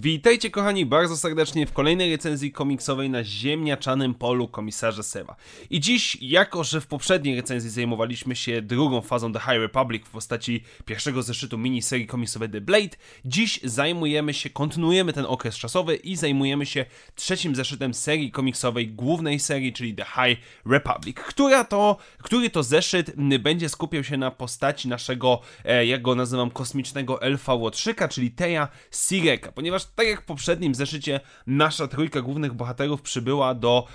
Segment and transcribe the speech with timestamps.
[0.00, 5.36] Witajcie kochani bardzo serdecznie w kolejnej recenzji komiksowej na ziemniaczanym polu komisarza Seva.
[5.70, 10.10] I dziś, jako że w poprzedniej recenzji zajmowaliśmy się drugą fazą The High Republic w
[10.10, 16.16] postaci pierwszego zeszytu miniserii komiksowej The Blade, dziś zajmujemy się, kontynuujemy ten okres czasowy i
[16.16, 16.84] zajmujemy się
[17.14, 23.12] trzecim zeszytem serii komiksowej, głównej serii, czyli The High Republic, która to, który to zeszyt
[23.40, 28.68] będzie skupiał się na postaci naszego, e, jak go nazywam, kosmicznego elfa Łotrzyka, czyli Teja
[28.90, 33.86] Sireka, ponieważ tak jak w poprzednim zeszycie, nasza trójka głównych bohaterów przybyła do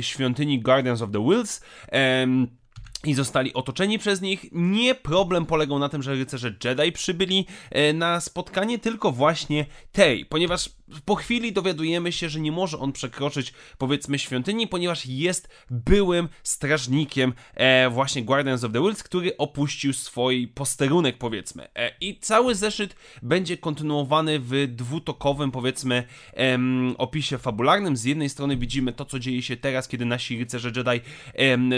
[0.00, 1.60] świątyni Guardians of the Wills.
[3.04, 4.44] I zostali otoczeni przez nich.
[4.52, 10.26] Nie problem polegał na tym, że rycerze Jedi przybyli e, na spotkanie, tylko właśnie tej,
[10.26, 10.70] ponieważ
[11.04, 17.32] po chwili dowiadujemy się, że nie może on przekroczyć powiedzmy świątyni, ponieważ jest byłym strażnikiem
[17.54, 21.68] e, właśnie Guardians of the Wilds, który opuścił swój posterunek powiedzmy.
[21.74, 26.04] E, I cały zeszyt będzie kontynuowany w dwutokowym powiedzmy
[26.98, 27.96] opisie fabularnym.
[27.96, 31.00] Z jednej strony widzimy to, co dzieje się teraz, kiedy nasi rycerze Jedi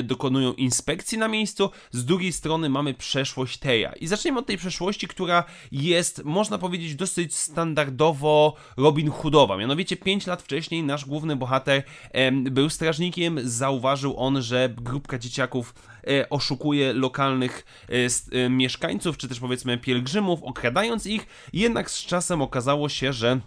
[0.02, 3.92] dokonują inspekcji na miejscu, z drugiej strony mamy przeszłość Teja.
[3.92, 8.56] I zaczniemy od tej przeszłości, która jest, można powiedzieć, dosyć standardowo
[9.04, 9.56] Robin Hoodowa.
[9.56, 11.82] Mianowicie 5 lat wcześniej nasz główny bohater
[12.50, 15.74] był strażnikiem, zauważył on, że grupka dzieciaków
[16.06, 17.92] e, oszukuje lokalnych e,
[18.44, 23.40] e, mieszkańców, czy też powiedzmy pielgrzymów, okradając ich, jednak z czasem okazało się, że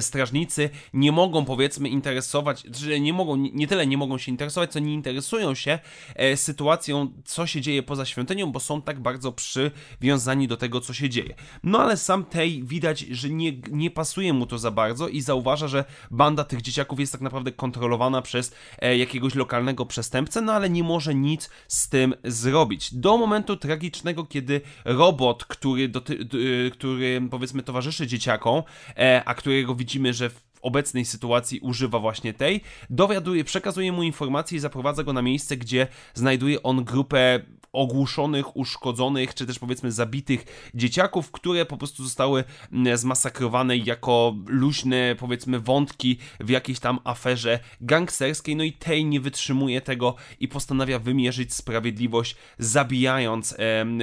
[0.00, 4.78] strażnicy nie mogą powiedzmy interesować, że nie mogą, nie tyle nie mogą się interesować, co
[4.78, 5.78] nie interesują się
[6.14, 10.94] e, sytuacją, co się dzieje poza świątynią, bo są tak bardzo przywiązani do tego, co
[10.94, 11.34] się dzieje.
[11.62, 15.68] No ale sam tej widać, że nie, nie pasuje mu to za bardzo i zauważa,
[15.68, 20.70] że banda tych dzieciaków jest tak naprawdę kontrolowana przez e, jakiegoś lokalnego przestępcę, no ale
[20.70, 22.94] nie może nic z tym zrobić.
[22.94, 26.28] Do momentu tragicznego, kiedy robot, który, doty,
[26.72, 28.62] który powiedzmy towarzyszy dzieciakom,
[28.96, 32.60] e, a którego widzimy, że w obecnej sytuacji używa właśnie tej,
[32.90, 37.40] dowiaduje, przekazuje mu informacje i zaprowadza go na miejsce, gdzie znajduje on grupę
[37.72, 45.16] ogłuszonych, uszkodzonych, czy też powiedzmy zabitych dzieciaków, które po prostu zostały mm, zmasakrowane jako luźne,
[45.18, 48.56] powiedzmy, wątki w jakiejś tam aferze gangsterskiej.
[48.56, 53.56] No i tej nie wytrzymuje tego i postanawia wymierzyć sprawiedliwość, zabijając,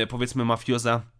[0.09, 1.14] powiedzmy, mafioza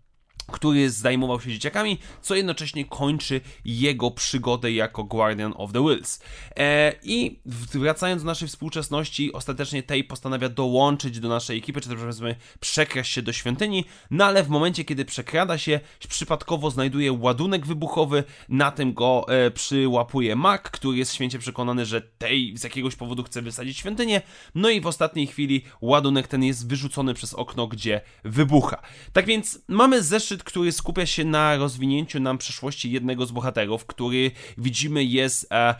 [0.51, 6.19] który zajmował się dzieciakami, co jednocześnie kończy jego przygodę jako Guardian of the Wills.
[6.57, 7.39] E, I
[7.73, 13.11] wracając do naszej współczesności, ostatecznie Tej postanawia dołączyć do naszej ekipy, czy też powiedzmy przekraść
[13.11, 15.79] się do świątyni, no ale w momencie, kiedy przekrada się,
[16.09, 22.01] przypadkowo znajduje ładunek wybuchowy, na tym go e, przyłapuje Mac, który jest święcie przekonany, że
[22.01, 24.21] Tej z jakiegoś powodu chce wysadzić świątynię,
[24.55, 28.81] no i w ostatniej chwili ładunek ten jest wyrzucony przez okno, gdzie wybucha.
[29.13, 34.31] Tak więc mamy zeszyt, który skupia się na rozwinięciu nam przeszłości jednego z bohaterów, który
[34.57, 35.75] widzimy jest e,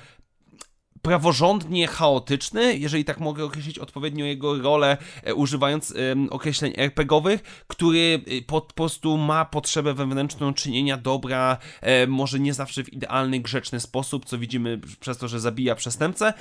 [1.06, 5.94] praworządnie chaotyczny, jeżeli tak mogę określić odpowiednio jego rolę, e, używając
[6.30, 12.54] określeń RPGowych, który e, po, po prostu ma potrzebę wewnętrzną czynienia dobra, e, może nie
[12.54, 16.34] zawsze w idealny, grzeczny sposób, co widzimy przez to, że zabija przestępcę,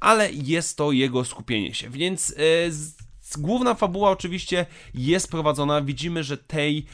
[0.00, 3.03] ale jest to jego skupienie się, więc e,
[3.36, 5.82] Główna fabuła oczywiście jest prowadzona.
[5.82, 6.86] Widzimy, że tej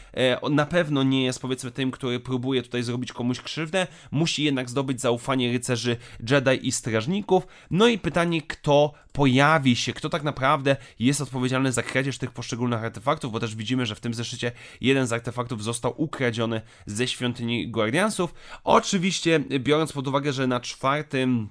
[0.51, 3.87] na pewno nie jest powiedzmy tym, który próbuje tutaj zrobić komuś krzywdę.
[4.11, 5.97] Musi jednak zdobyć zaufanie rycerzy
[6.31, 7.47] Jedi i strażników.
[7.71, 12.85] No i pytanie, kto pojawi się, kto tak naprawdę jest odpowiedzialny za kradzież tych poszczególnych
[12.85, 17.71] artefaktów, bo też widzimy, że w tym zeszycie jeden z artefaktów został ukradziony ze świątyni
[17.71, 18.35] Guardiansów.
[18.65, 21.49] Oczywiście, biorąc pod uwagę, że na czwartym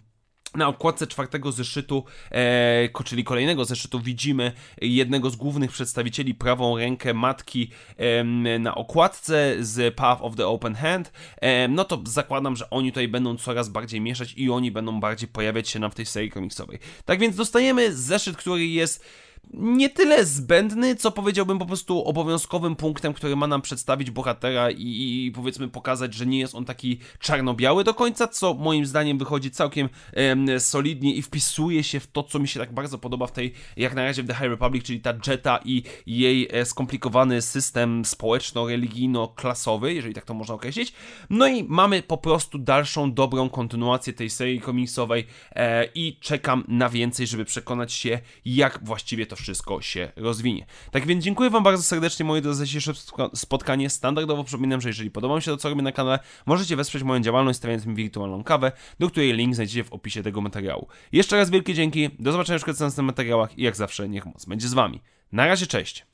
[0.55, 4.51] na okładce czwartego zeszytu, e, czyli kolejnego zeszytu, widzimy
[4.81, 10.75] jednego z głównych przedstawicieli, prawą rękę matki em, na okładce z Path of the Open
[10.75, 11.11] Hand.
[11.41, 15.29] Em, no to zakładam, że oni tutaj będą coraz bardziej mieszać i oni będą bardziej
[15.29, 16.79] pojawiać się nam w tej serii komiksowej.
[17.05, 19.05] Tak więc dostajemy zeszyt, który jest
[19.53, 25.25] nie tyle zbędny, co powiedziałbym po prostu obowiązkowym punktem, który ma nam przedstawić bohatera i,
[25.25, 29.51] i powiedzmy pokazać, że nie jest on taki czarno-biały do końca, co moim zdaniem wychodzi
[29.51, 33.31] całkiem em, solidnie i wpisuje się w to, co mi się tak bardzo podoba w
[33.31, 37.41] tej, jak na razie w The High Republic, czyli ta Jetta i jej e, skomplikowany
[37.41, 40.93] system społeczno-religijno-klasowy, jeżeli tak to można określić.
[41.29, 46.89] No i mamy po prostu dalszą, dobrą kontynuację tej serii komiksowej e, i czekam na
[46.89, 50.65] więcej, żeby przekonać się, jak właściwie to wszystko się rozwinie.
[50.91, 52.93] Tak więc dziękuję Wam bardzo serdecznie, moi drodzy, za dzisiejsze
[53.33, 53.89] spotkanie.
[53.89, 57.21] Standardowo przypominam, że jeżeli podoba mi się to, co robię na kanale, możecie wesprzeć moją
[57.21, 60.87] działalność stawiając mi wirtualną kawę, do której link znajdziecie w opisie tego materiału.
[61.11, 64.67] Jeszcze raz wielkie dzięki, do zobaczenia w następnych materiałach i jak zawsze niech moc będzie
[64.67, 65.01] z Wami.
[65.31, 66.05] Na razie, cześć!